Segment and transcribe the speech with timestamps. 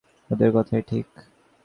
[0.29, 1.07] ওদের কথাই ঠিক।